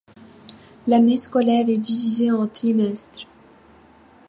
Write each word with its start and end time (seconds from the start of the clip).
L'année 0.87 1.19
scolaire 1.19 1.69
est 1.69 1.77
divisée 1.77 2.31
en 2.31 2.47
trimestres. 2.47 3.27